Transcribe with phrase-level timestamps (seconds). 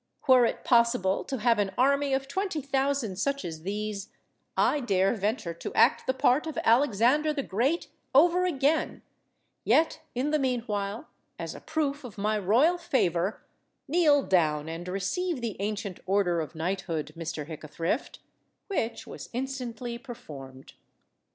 [0.27, 4.09] Were it possible to have an army of twenty thousand such as these,
[4.57, 9.03] I dare venture to act the part of Alexander the Great over again,
[9.63, 13.43] yet, in the meanwhile, as a proof of my royal favour,
[13.87, 17.45] kneel down and receive the ancient order of knighthood, Mr.
[17.45, 18.17] Hickathrift,"
[18.69, 20.73] which was instantly performed.